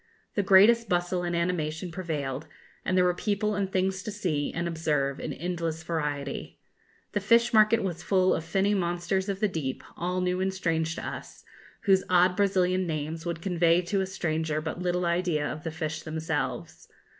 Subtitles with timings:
[0.33, 2.47] The greatest bustle and animation prevailed,
[2.83, 6.57] and there were people and things to see and observe in endless variety.
[7.11, 10.95] The fish market was full of finny monsters of the deep, all new and strange
[10.95, 11.43] to us,
[11.81, 16.01] whose odd Brazilian names would convey to a stranger but little idea of the fish
[16.01, 16.87] themselves.